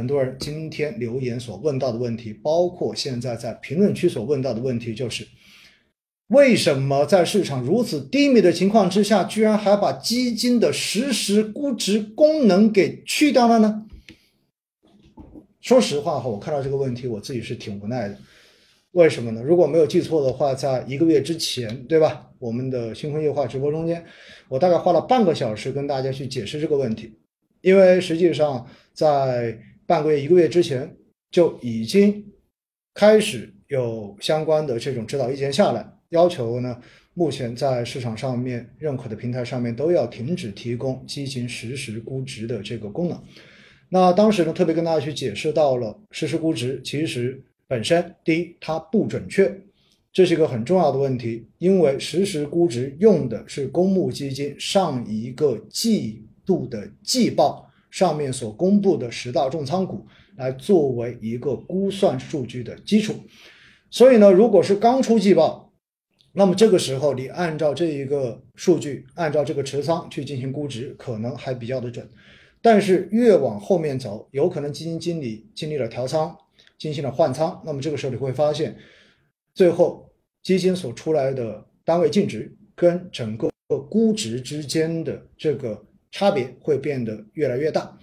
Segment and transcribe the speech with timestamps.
[0.00, 5.28] 很多人今天留言所问到的问题，包括现在在评论区所问到的问题，就是
[6.28, 13.84] 为什么在市场如此低迷的情况之下，居然还把基金的实时估值功能给去掉了呢？
[15.60, 18.16] 说实话哈，我看到这个问题，我自己是挺无奈的。
[18.92, 19.42] 为什么呢？
[19.42, 22.30] 如果没有记错的话，在一个月之前，对吧？
[22.38, 24.02] 我们的星空夜话直播中间，
[24.48, 27.12] 我大概花了半个小时跟大家去解释这个问题，
[27.60, 29.58] 因为实际上在
[29.90, 30.96] 半个月、一个月之前
[31.32, 32.24] 就已经
[32.94, 36.80] 开始有相关的这种指导意见下来，要求呢，
[37.12, 43.20] 目前在市场上面认可的平台上面都要停止提供基金实时估值的这个功能。
[43.88, 49.52] 那当时呢，特别跟大家去解释到了实时估值其实本身，第一它不准确，
[50.12, 63.14] 这是一个很重要的问题，因为实时估值用的是公募基金上一个季度的季报上面所公布的十大重仓股来作为一个估算数据的基础，
[63.90, 65.72] 所以呢，如果是刚出季报，
[66.32, 72.08] 那么这个时候你按照这一个数据，按照这个持仓去进行估值，可能还比较的准。
[72.62, 76.36] 但是越往后面走，有可能基金经理经历了调仓，
[76.78, 78.76] 进行了换仓，那么这个时候你会发现，
[79.54, 80.08] 最后
[80.42, 83.50] 基金所出来的单位净值跟整个
[83.88, 87.98] 估值之间的这个差别会变得越来越大。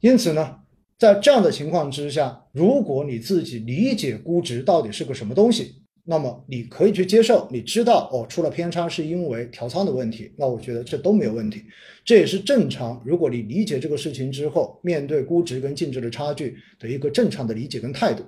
[0.00, 0.56] 因此呢，
[0.98, 11.64] 在这样的情况之下，如果你自己理解估值到底是个什么东西，那么你可以去接受，你知道哦，出了偏差是因为调仓的问题，那我觉得这都没有问题，
[12.04, 13.02] 这也是正常。
[13.04, 18.22] 如果你理解这个事情之后，面对估值跟净值的差距的一个正常的理解跟态度。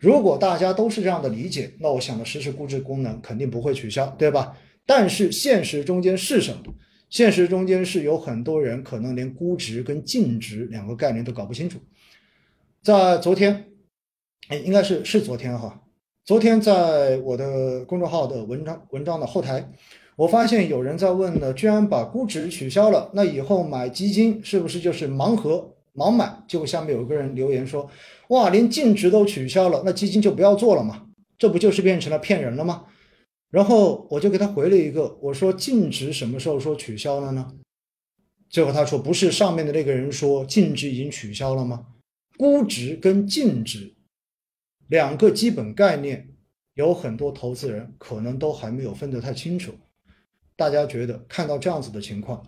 [0.00, 4.56] 如果大家都是这样的理解，那我想的实时估值功能肯定不会取消，对吧？
[4.84, 6.74] 但是现实中间是什么？
[7.10, 11.78] 现实中间是有很多人可能连估值跟净值两个概念都搞不清楚。
[12.82, 13.66] 在昨天，
[14.48, 15.82] 哎，应该是是昨天哈。
[16.24, 19.72] 昨天在我的公众号的文章文章的后台，
[20.14, 26.32] 我发现有人在问呢，居然把估值取消了，那以后买基金是不是就是盲盒盲买？
[26.46, 27.90] 结果下面有个人留言说，
[28.28, 31.06] 哇，连净值都取消了，那基金就不要做了嘛？
[31.36, 32.84] 这不就是变成了骗人了吗？
[33.50, 37.56] 然后我就给他回了一个，我说净值什么时候说取消了呢？
[38.48, 41.86] 最后他说不是上面的那个人说净值已经取消了吗？
[42.36, 43.94] 估值跟净值。
[44.88, 46.34] 两个基本概念，
[46.74, 49.72] 有很多投资人可能都还没有分得太清楚。
[50.56, 52.44] 大家觉得看到这样子的情况，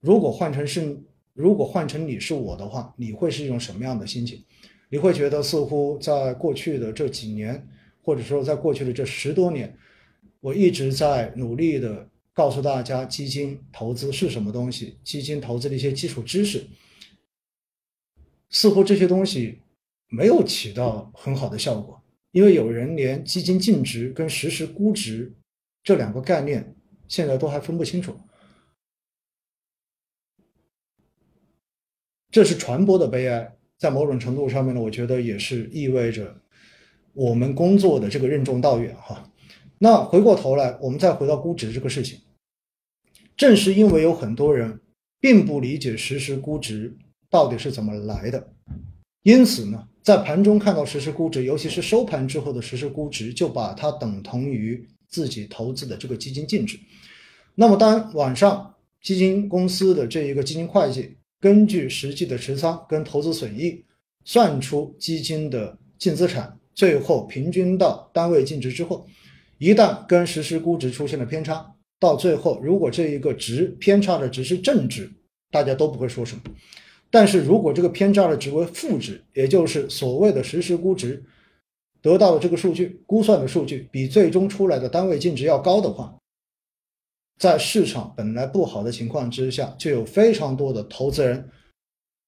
[0.00, 4.44] 如果换成是，如果换成你是我的话，你会是一种什么样的心情？
[4.88, 7.66] 你会觉得似乎在过去的这几年，
[8.06, 9.76] 或者说在过去的这十多年，
[10.38, 16.64] 我一直在努力的告诉大家基金投资是什么东西，基金投资的一些基础知识，
[18.50, 19.60] 似乎这些东西。
[20.08, 22.00] 没有起到很好的效果，
[22.30, 25.34] 因为有人连基金净值跟实时估值
[25.82, 26.76] 这两个概念
[27.08, 28.16] 现在都还分不清楚，
[32.30, 33.52] 这是传播的悲哀。
[33.76, 36.40] 在某种程度上面呢，我觉得也是意味着
[37.16, 39.32] 我们工作的这个任重道远哈。
[39.78, 42.20] 那回过头来，我们再回到估值这个事情，
[43.38, 44.80] 正是因为有很多人
[45.18, 46.94] 并不理解实时估值
[47.30, 48.52] 到底是怎么来的，
[49.22, 49.88] 因此呢。
[50.02, 56.78] 在盘中看到实时估值，尤其是收盘之后的实时估值，就把它等同于自己投资的这个基金净值。
[57.56, 58.72] 那么，当晚上
[59.02, 63.84] 基金公司的这一个基金会计根据实际的持仓跟投资损益
[64.24, 69.04] 算出基金的净资产，最后平均到单位净值之后，
[69.58, 75.10] 一旦跟实时估值出现了偏差，到最后如果这一个值偏差的值是正值，
[75.50, 76.42] 大家都不会说什么。
[77.10, 81.24] 但是如果这个偏差的值为负值，也就是所谓的实时估值
[82.02, 86.14] 得到的这个数据估算的数据比最终出来的单位净值要高的话，
[87.38, 91.48] 在市场本来不好的情况之下，就有非常多的投资人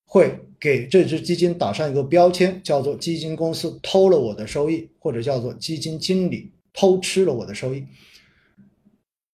[0.07, 7.85] 会给这只基金打上一个标签，叫做基金公司偷了我的收益，或者叫做基金经理偷吃了我的收益。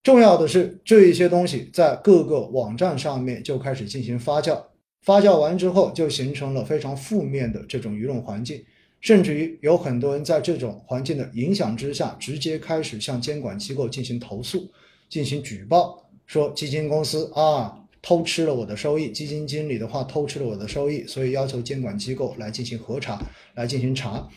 [0.03, 4.61] 重要的是，这一些东西在各个网站上面就开始进行发酵。
[5.01, 8.63] 发酵完之后，就形成了非常负面的这种舆论环境，
[9.01, 14.67] 甚至于有很多人在这种环境的影响之下，直接开始向监管机构进行投诉、
[15.09, 23.19] 进行举报，说基金公司啊偷吃了我的收益，基金经理的话偷吃了我的收益，所以要求监管机构来进行核查、
[23.55, 24.29] 来进行查。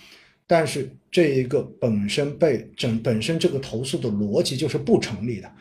[0.47, 5.53] 但是这一个本身被整本身这个投诉的逻辑就是不成立的，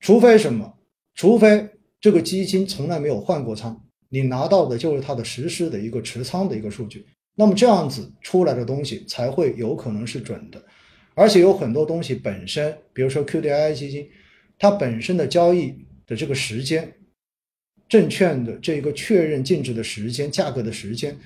[0.00, 0.78] 除非什么？
[1.14, 1.70] 除非。
[2.00, 3.80] 这个基金从来没有换过仓，
[4.10, 7.06] 你拿到的就是它的实时的一个持仓的一个数据。
[7.34, 10.62] 那么这样子出来的东西才会有可能是准的，
[11.14, 14.06] 而且有很多东西本身，比如说 QDII 基金，
[14.58, 15.74] 它本身的交易
[16.06, 16.92] 的这个时间，
[17.88, 21.16] 证券的这个确认净值的时间、价格的时间，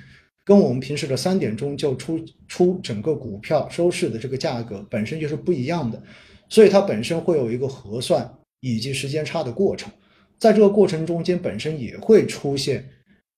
[0.45, 6.03] 跟我们平时的三点钟就出出整个股票收市的这个价格本身就是不一样的，
[6.49, 9.93] 所以它本身会有一个核算以及时间差的过程，
[10.39, 12.89] 在这个过程中间本身也会出现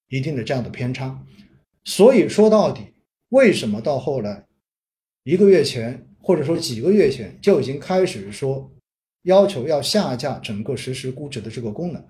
[0.09, 1.25] 一定的这样的偏差。
[1.85, 2.83] 所以说到底，
[3.31, 4.45] 为什么到后来，
[5.25, 8.71] 一个月前或者说几个月前就已经开始说
[9.23, 12.05] 要求要下架整个实时估值的这个功能，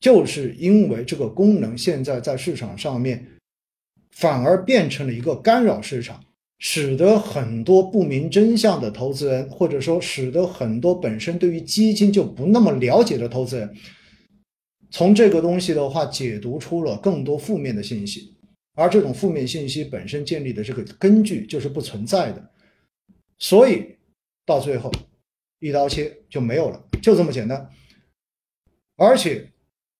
[0.00, 3.26] 就是因为这个功能现在在市场上面
[4.10, 6.20] 反而变成了一个干扰市场，
[6.58, 13.74] 使得很多不明真相的投资人，或者说使得很多本身对于基金就不那么了解的投资人，
[14.90, 18.32] 从这个东西的话解读出了更多负面的信息。
[18.74, 22.50] 而这种负面信息本身建立的这个根据就是不存在的，
[23.38, 23.96] 所以
[24.44, 24.92] 到最后
[25.58, 27.68] 一刀切就没有了，就这么简单。
[28.96, 29.52] 而且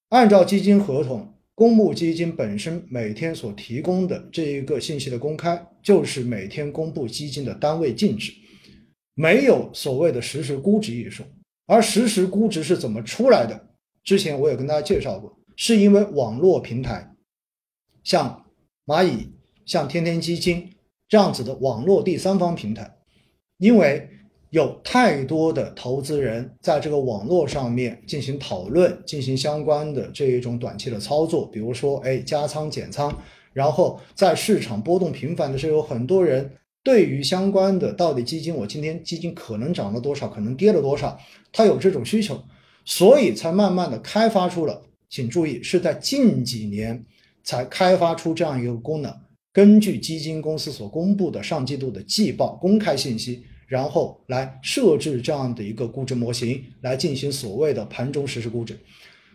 [0.08, 8.32] 按照基金合同，公募基金本身每天所提供的这一个信息的公开，就是每天公布基金的单位净值，
[9.14, 11.26] 没有所谓的实时估值一说。
[11.66, 13.68] 而实时估值是怎么出来的？
[14.04, 17.14] 之前我也跟大家介绍过，是因为网络平台
[18.02, 18.42] 像。
[18.86, 19.32] 蚂蚁
[19.64, 20.72] 像天天基金
[21.08, 22.98] 这样子的网络第三方平台，
[23.58, 24.08] 因为
[24.56, 33.14] 有太多的投资人在这个网络上面进行讨论，进行相关的这一种短期的操作，比如说，哎，加仓减仓，
[33.52, 36.50] 然后在市场波动频繁的时候，有很多人
[36.82, 41.20] 对于相关的到底基金，我今天基金可能涨了多少，可能跌了多少，
[41.52, 42.42] 他有这种需求，
[42.86, 44.82] 所以才慢慢的开发出了。
[45.10, 47.04] 请注意，是在近几年。
[47.44, 49.14] 才开发出这样一个功能，
[49.52, 58.78] 根据基金公司所公布的上季度的季报公开信息，然后来设置这样的一个估值模型，来进行所谓的盘中实时估值。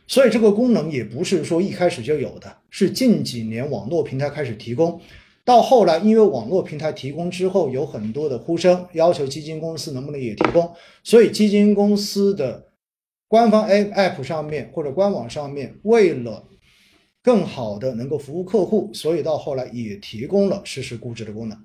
[0.07, 4.99] 所以这个功能也不是说一开始就有的，是近几年网络平台开始提供，
[5.45, 10.69] 到后来因为网络平台提供之后，有很多的呼声要求基金公司能不能也提供，
[11.03, 12.67] 所以基金公司的
[13.27, 16.45] 官方 App 上面或者官网上面为了
[17.23, 21.57] 更好的能够服务客户，所以到后来也提供了实时估值的功能。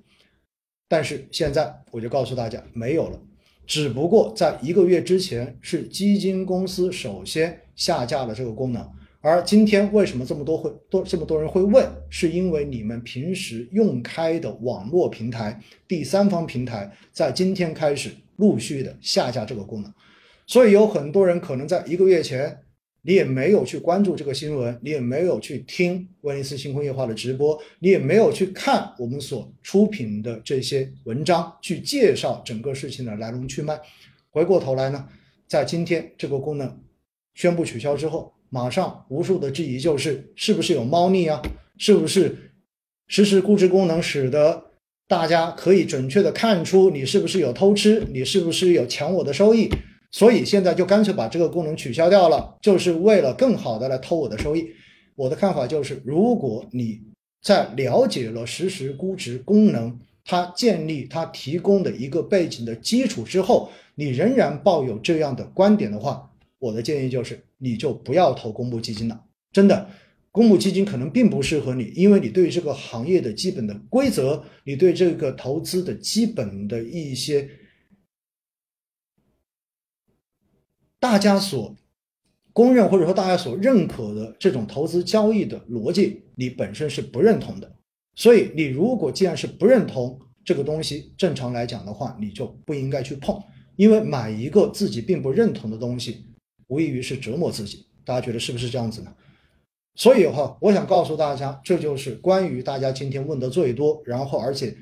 [0.87, 3.19] 但是现在我就告诉大家没有了，
[3.65, 8.89] 只不过在一个月之前是基金公司首先下架了这个功能。
[9.19, 11.85] 而今天为什么这么多会多这么多人会问？
[12.09, 19.93] 是因为你们平时用开的网络平台、第三方平台在今天开始陆续的下架这个功能，
[20.45, 22.59] 所以有很多人可能在一个月前。
[23.01, 33.79] 你也没有去关注这个新闻，你也没有去听威尼斯星空夜话的直播，你也没有去看我们所出品的这些文章，去介绍整个事情的来龙去脉。
[34.29, 35.07] 回过头来呢，
[35.47, 36.79] 在今天这个功能
[37.33, 41.41] 宣布取消之后，马上无数的质疑就是：是不是有猫腻啊？
[41.77, 42.51] 是不是
[43.07, 44.71] 实时估值功能使得
[45.07, 49.69] 大家可以准确的看出你是不是有偷吃，你是不是有抢我的收益？
[50.17, 54.67] 所以现在就干脆把这个功能取消掉了，就是为了更好的来偷我的收益。
[55.15, 56.99] 我的看法就是，如果你
[57.43, 66.27] 在了解了实时估值功能它建立它提供的一个背景的基础之后，你仍然抱有这样的观点的话，
[66.57, 69.23] 我的建议就是，你就不要投公募基金了。
[69.51, 69.87] 真的，
[70.31, 77.47] 公募基金可能并不适合你，因为你对这个行业的基本的规则，你对这个投资的基本的一些。
[80.99, 81.75] 大家所
[82.53, 87.71] 公认或者说大家所认可的这种投资交易的逻辑，你本身是不认同的。
[88.15, 93.39] 所以，你如果既然是不认同这个东西，正常来讲的话，你就不应该去碰。
[93.75, 96.25] 因为买一个自己并不认同的东西，
[96.67, 97.85] 无异于是折磨自己。
[98.03, 99.13] 大家觉得是不是这样子呢？
[99.93, 104.75] 所以哈，我想告诉大家，这就是关于大家今天问的最多，然后而且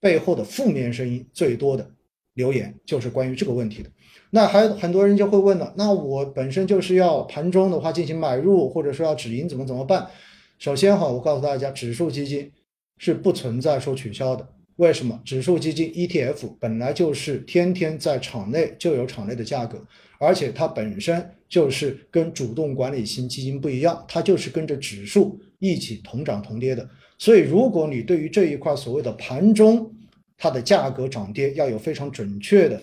[0.00, 1.90] 背后的负面声音最多的
[2.34, 3.90] 留言，就是关于这个问题的。
[4.30, 10.06] 那还有很多人就会问了，那我本身就是要盘中的话进行买入，或者说要止盈，怎么怎么办？
[10.58, 12.50] 首先哈，我告诉大家，指数基金
[12.98, 14.48] 是不存在说取消的。
[14.76, 15.20] 为什么？
[15.24, 19.78] 指数基金 ETF 本来就是天天在场内就有场内的价格，
[20.18, 26.88] 而且它本身就是跟主动管理型基金不一样，它就是跟着指数一起同涨同跌的。
[27.18, 29.92] 所以，如果你对于这一块所谓的盘中
[30.42, 32.82] 它的价格涨跌要有非常准确的。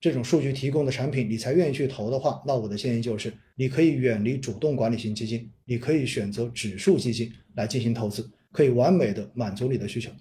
[0.00, 10.12] 这种数据提供的产品，你才愿意去投的话，那我的建议就是，你可以远离主动管理型基金，你可以选择指数基金来进行投资，可以完美的满足你的需求，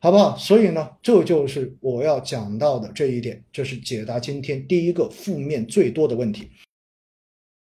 [0.00, 0.36] 好不好？
[0.36, 6.50] 所以呢，这就是我要讲到的这一点，这是解答今天第一个负面最多的问题。